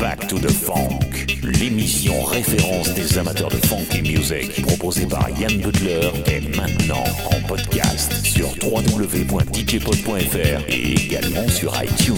[0.00, 5.60] Back to the Funk, l'émission référence des amateurs de funk et music, proposée par Yann
[5.60, 12.16] Butler, est maintenant en podcast sur www.djpod.fr et également sur iTunes.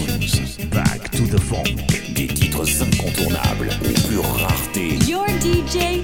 [0.71, 1.75] Back to the Funk,
[2.15, 4.95] des titres incontournables aux pures raretés.
[5.09, 6.01] Your DJ,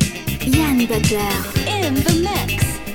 [0.46, 1.30] Yann Butler,
[1.68, 2.87] in the mix.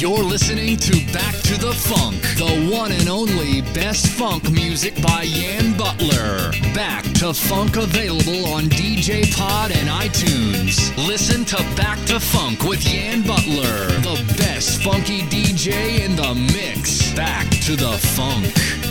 [0.00, 5.24] You're listening to Back to the Funk, the one and only best funk music by
[5.24, 6.52] Yann Butler.
[6.72, 10.96] Back to Funk available on DJ Pod and iTunes.
[11.06, 17.12] Listen to Back to Funk with Yann Butler, the best funky DJ in the mix.
[17.12, 18.46] Back to the Funk.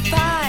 [0.09, 0.48] Five,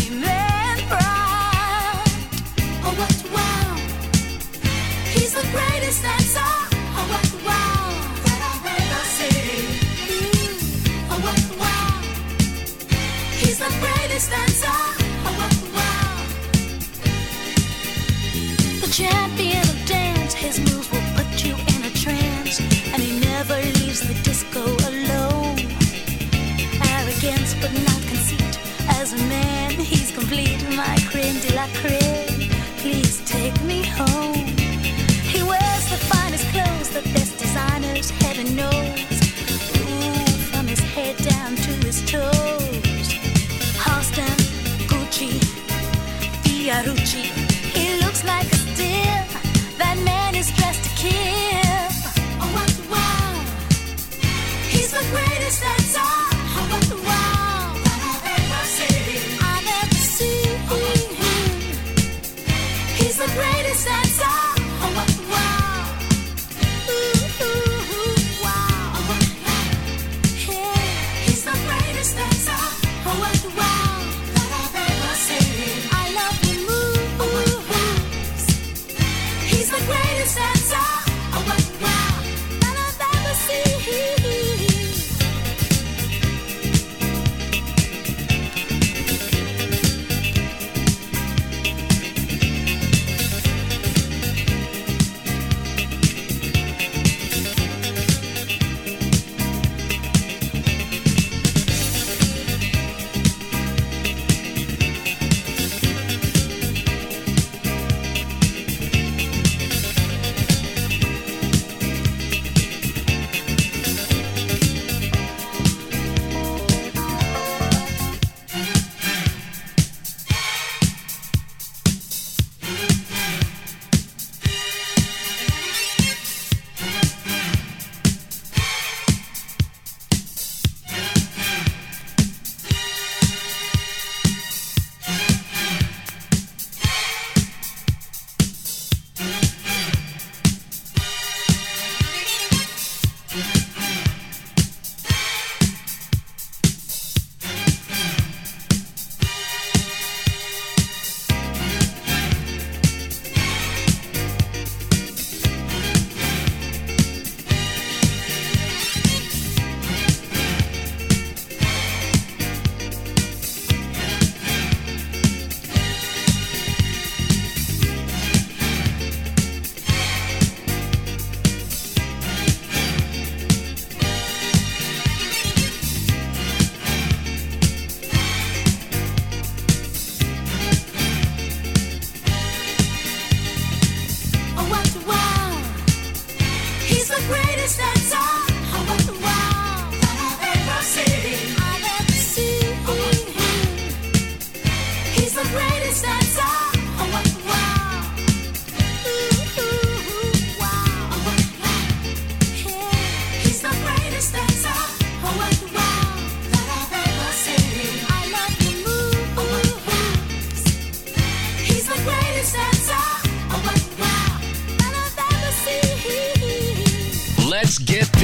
[14.29, 14.50] the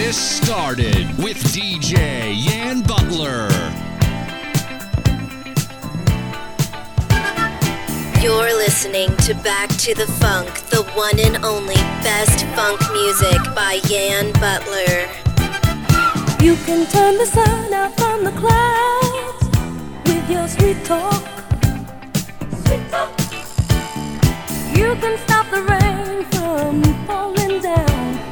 [0.07, 3.50] this started with DJ Yann Butler.
[8.24, 11.75] You're listening to Back to the Funk, the one and only
[12.07, 14.95] best funk music by Yann Butler.
[16.42, 19.44] You can turn the sun out from the clouds
[20.06, 21.21] with your sweet talk.
[22.63, 23.12] Sweet talk.
[24.74, 28.26] You can stop the rain from falling down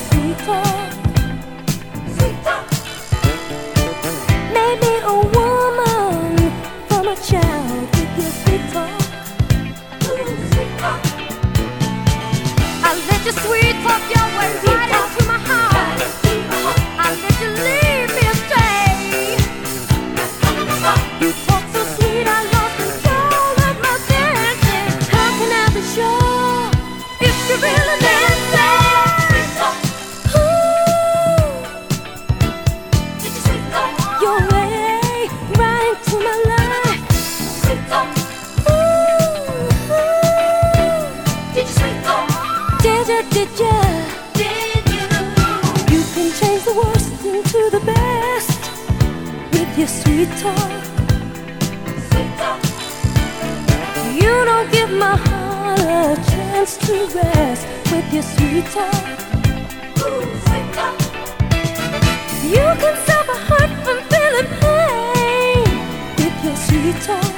[0.00, 0.92] sweet talk
[4.54, 6.50] maybe a woman
[6.88, 7.88] from a child.
[8.42, 9.00] Sweet talk,
[10.02, 11.00] sweet talk.
[12.84, 15.11] I let your way right
[50.22, 50.70] Sweet talk.
[54.14, 59.02] You don't give my heart a chance to rest with your sweet talk.
[59.98, 60.22] Ooh,
[60.78, 60.96] talk.
[62.54, 65.66] You can stop a heart from feeling pain
[66.18, 67.32] with your sweet talk.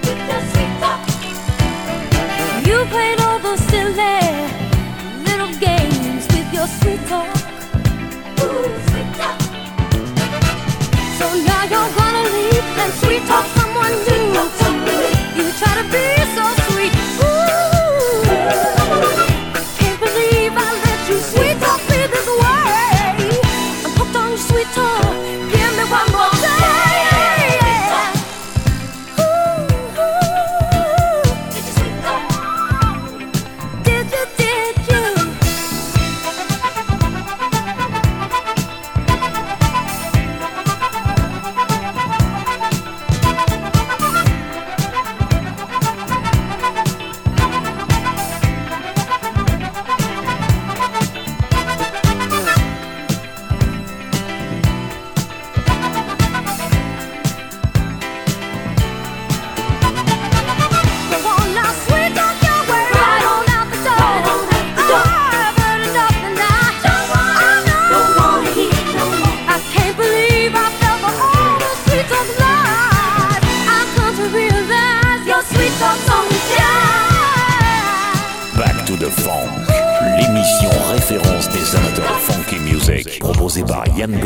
[0.00, 1.00] With your sweet talk.
[2.66, 4.59] You played all those silly
[12.62, 14.19] and sweet talk someone new.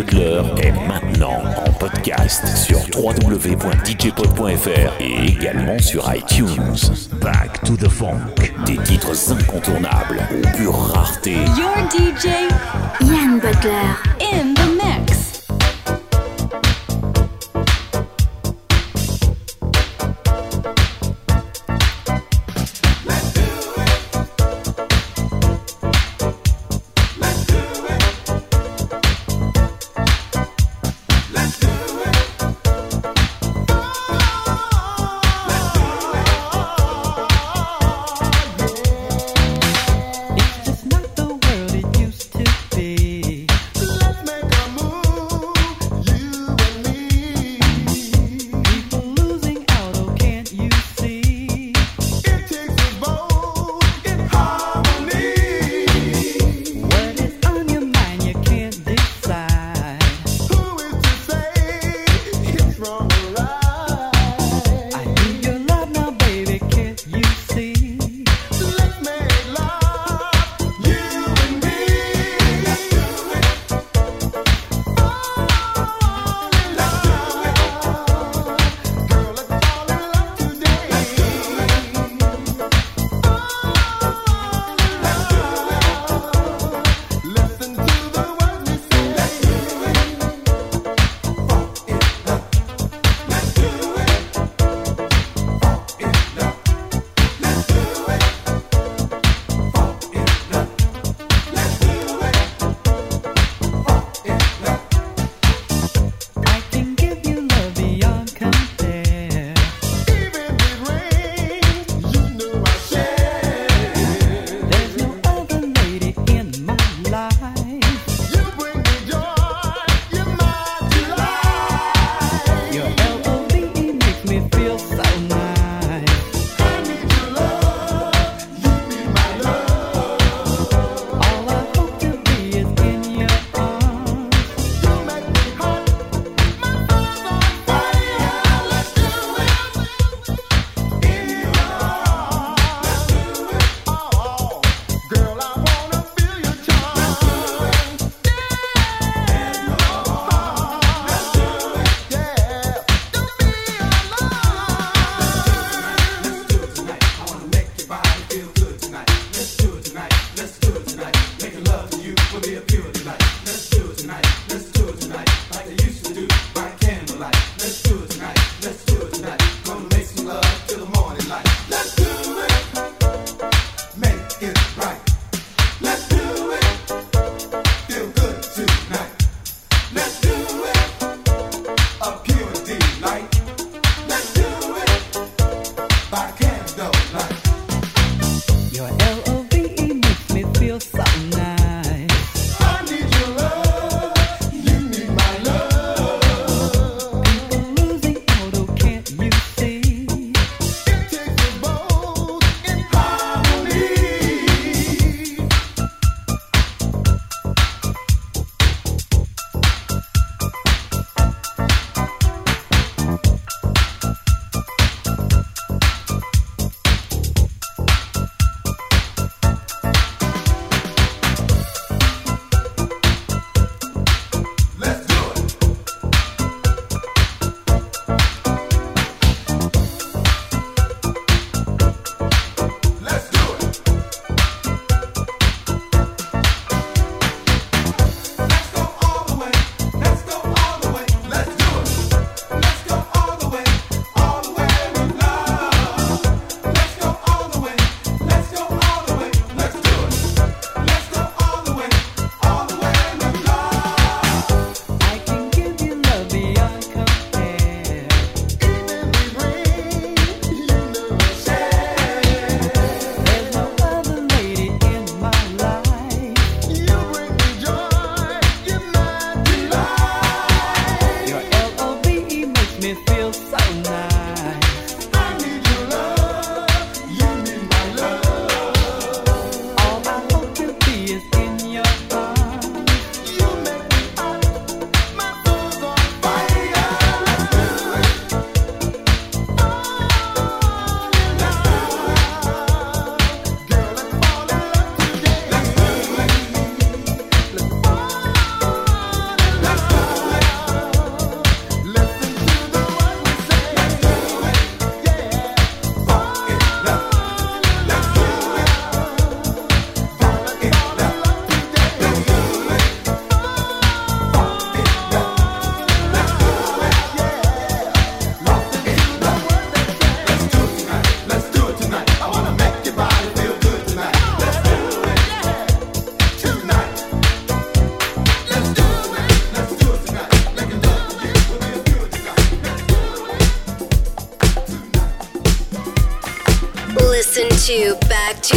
[0.05, 6.77] Butler, est maintenant en podcast sur www.djpod.fr et également sur iTunes.
[7.21, 8.19] Back to the Funk,
[8.67, 11.33] des titres incontournables aux pure rareté.
[11.57, 12.27] Your DJ
[13.01, 15.34] Yann Butler in the mix.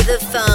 [0.08, 0.47] The Funk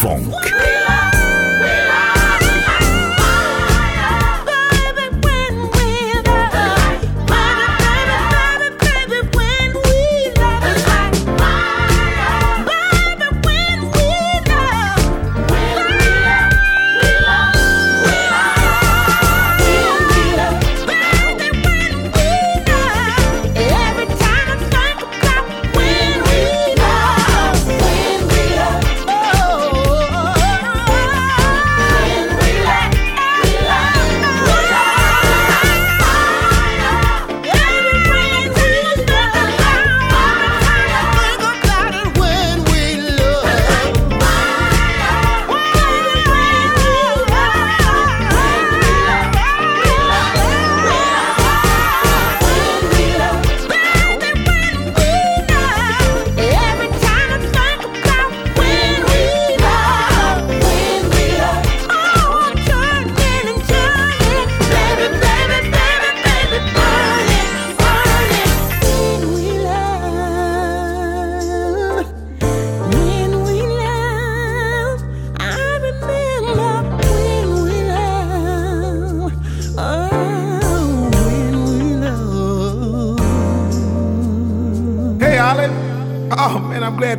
[0.00, 0.71] funk.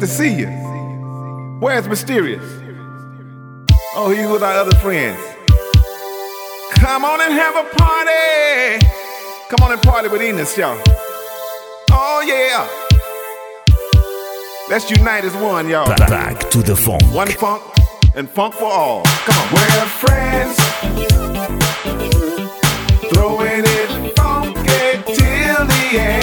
[0.04, 0.48] to see you.
[1.62, 2.44] Where's Mysterious?
[3.96, 5.18] Oh, he's with our other friends.
[6.74, 8.86] Come on and have a party.
[9.48, 10.78] Come on and party with Enos, y'all.
[11.92, 12.68] Oh, yeah.
[14.70, 15.88] Let's unite as one, y'all.
[15.96, 17.04] Back to the funk.
[17.14, 17.64] One funk
[18.14, 19.04] and funk for all.
[19.06, 19.54] Come on.
[19.54, 20.58] We're friends.
[23.14, 26.23] Throwing it funky till the end.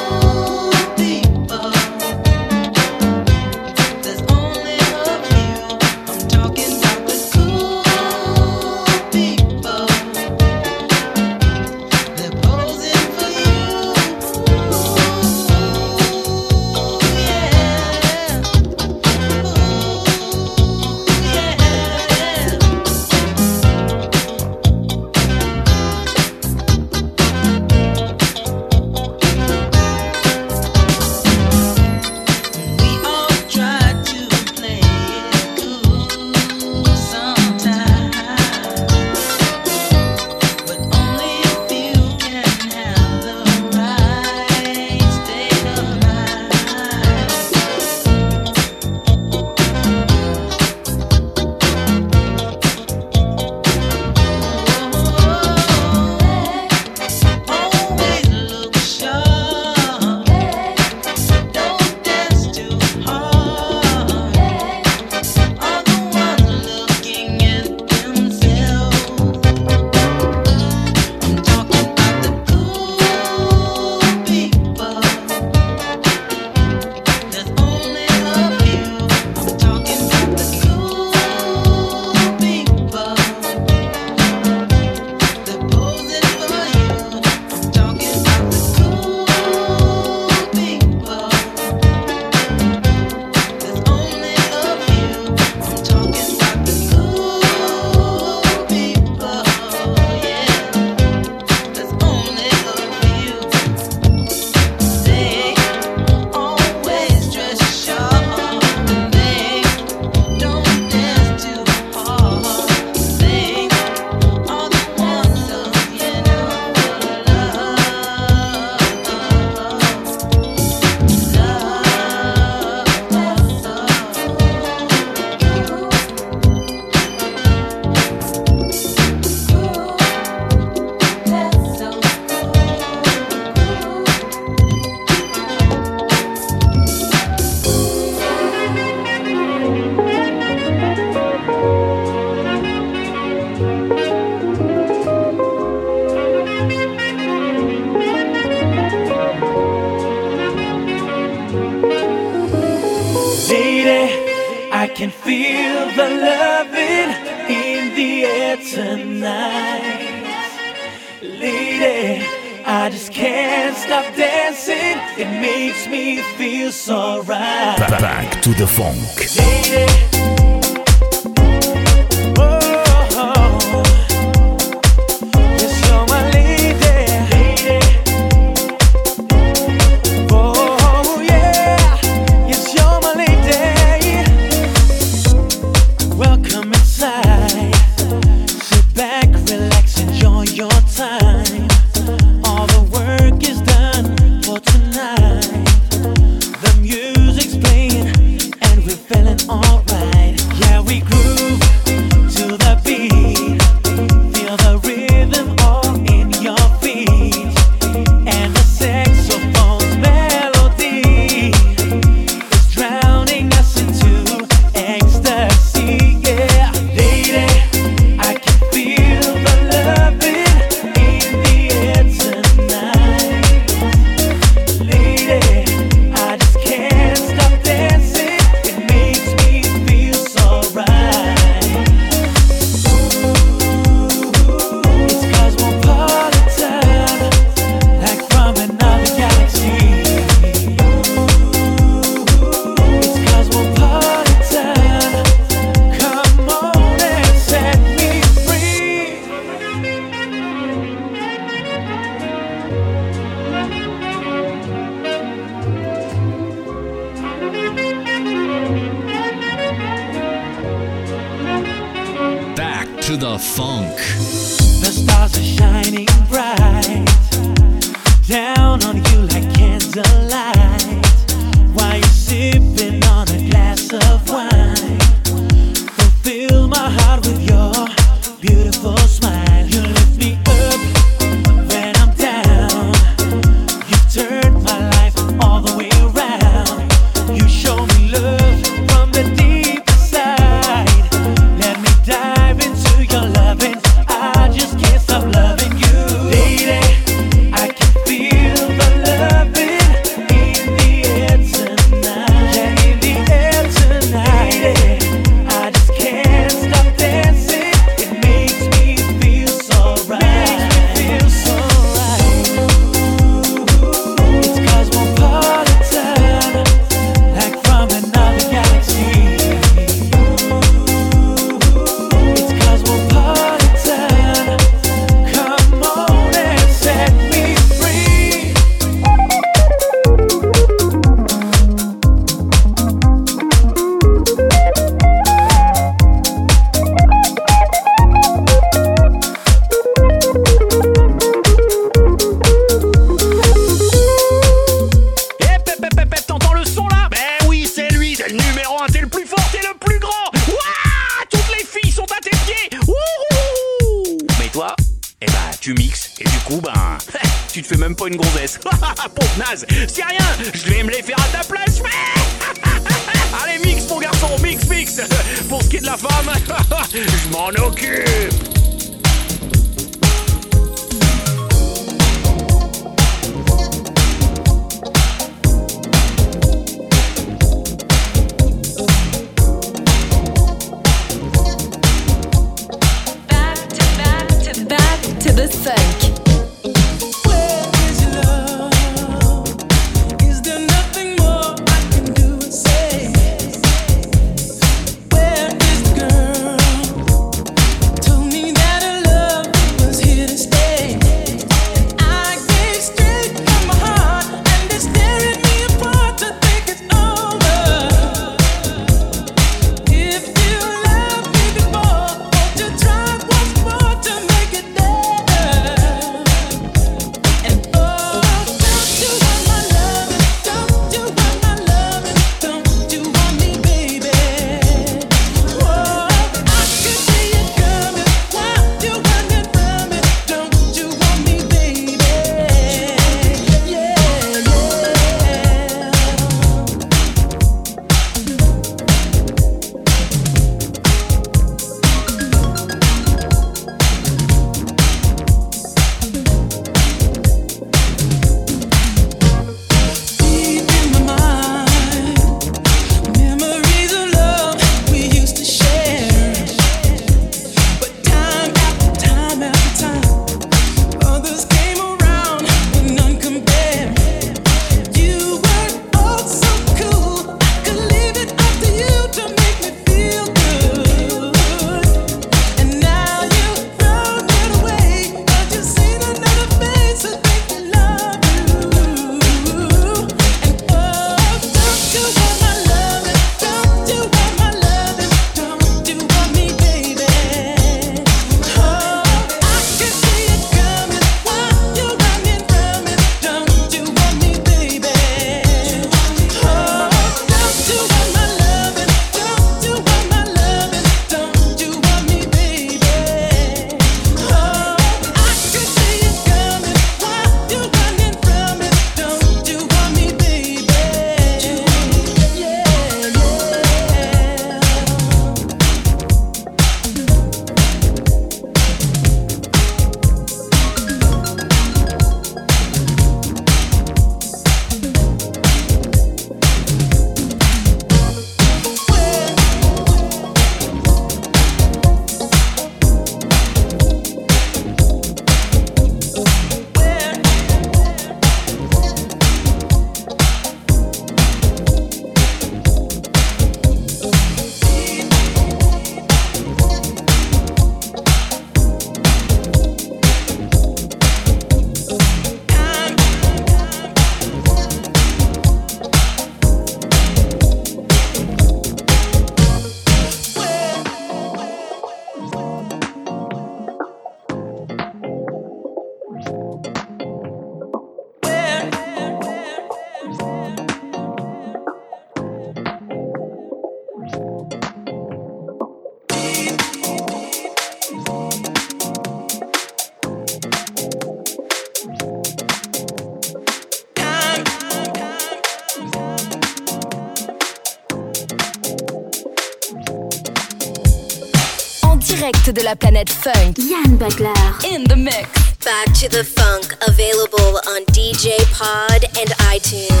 [592.53, 593.57] De la planète funk.
[593.57, 594.33] Yann Butler.
[594.63, 595.27] In the mix.
[595.63, 600.00] Back to the Funk, available on DJ Pod and iTunes.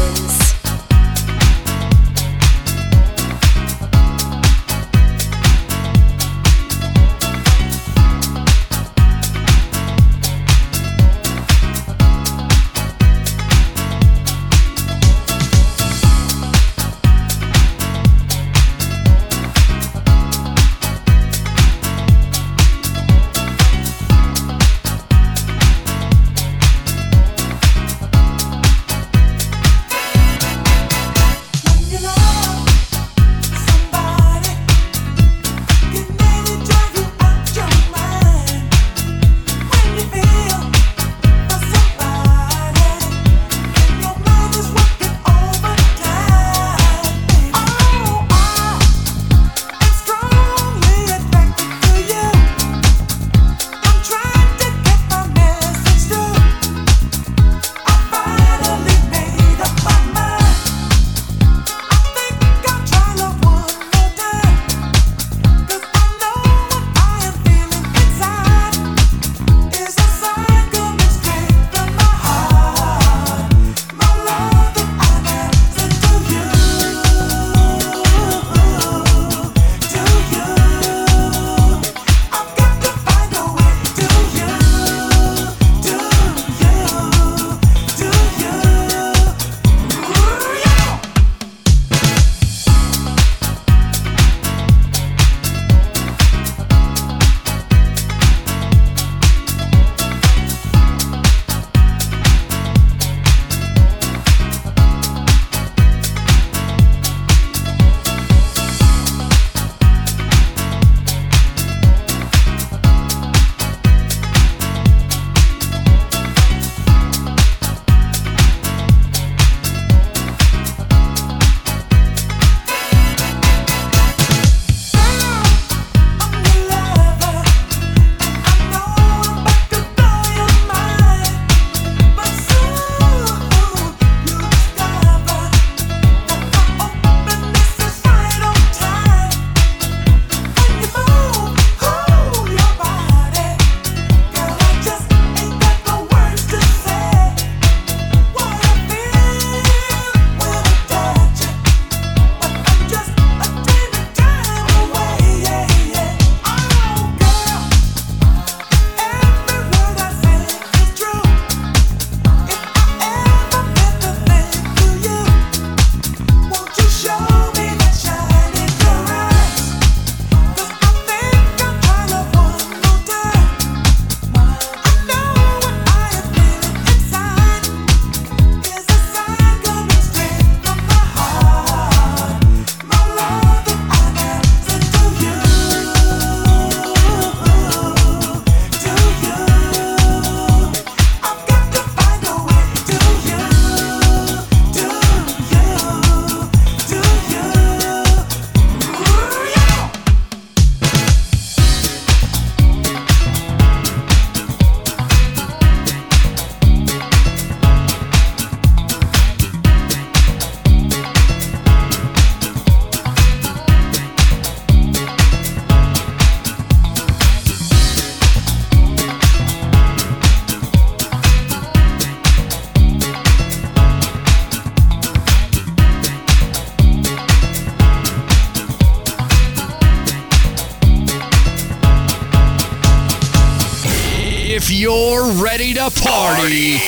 [234.83, 236.79] Ready to party,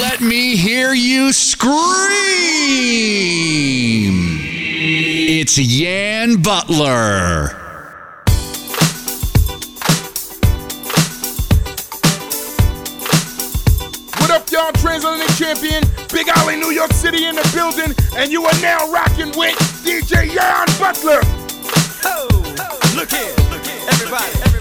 [0.00, 1.72] let me hear you scream.
[5.40, 7.48] It's Yann Butler.
[14.14, 14.70] What up, y'all?
[14.74, 15.82] Transatlantic champion,
[16.12, 20.32] Big Alley, New York City in the building, and you are now rocking with DJ
[20.32, 21.18] Yann Butler.
[22.04, 22.28] Oh,
[22.94, 24.55] look here, look here, everybody, everybody.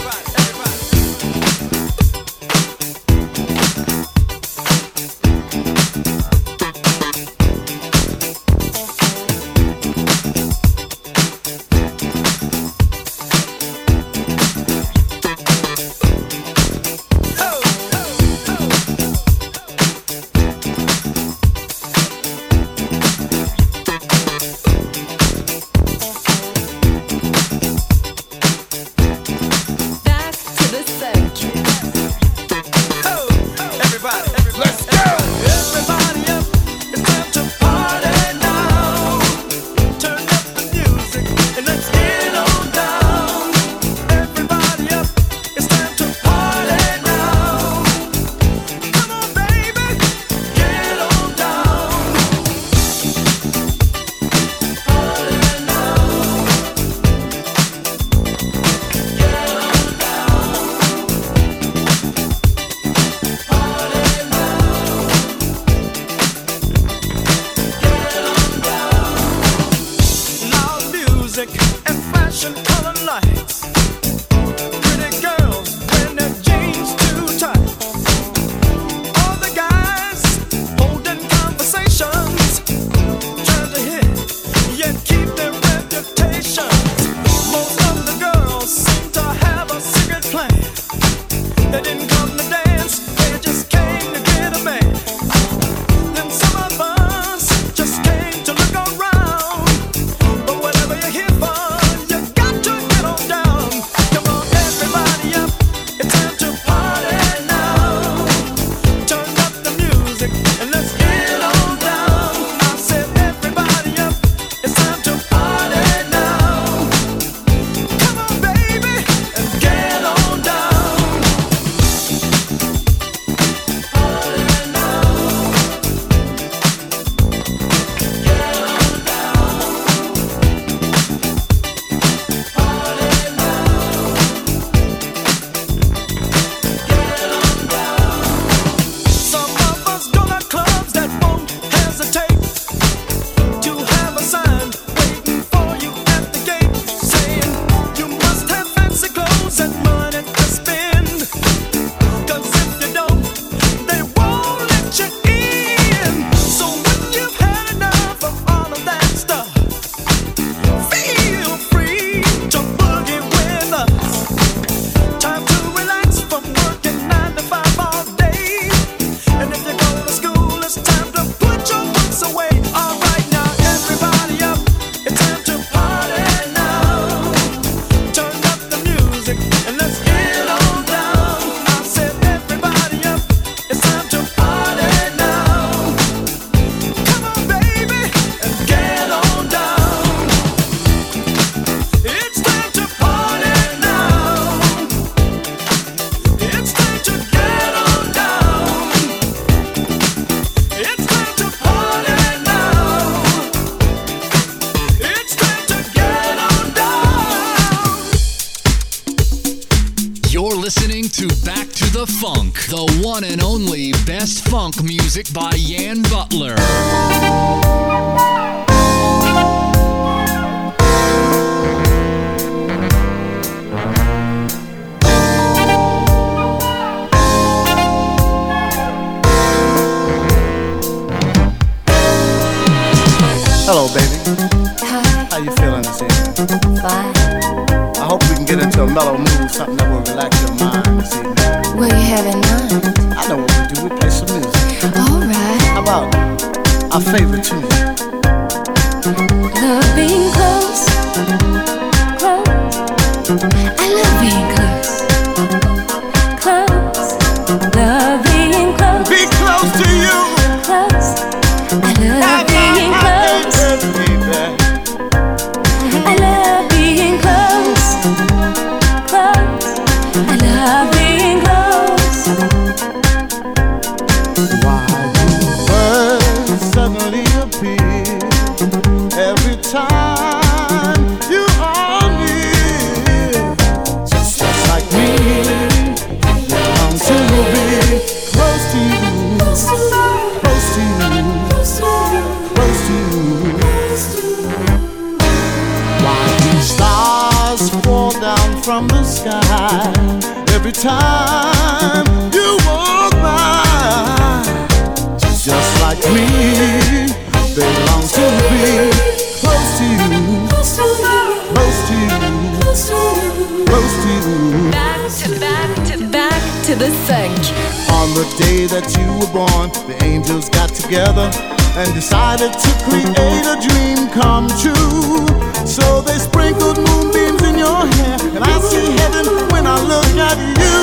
[319.20, 321.30] were born, the angels got together
[321.78, 325.26] and decided to create a dream come true.
[325.66, 330.38] So they sprinkled moonbeams in your hair, and I see heaven when I look at
[330.62, 330.78] you.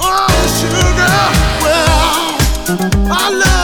[0.00, 1.14] Oh, sugar,
[1.64, 3.63] well, I love.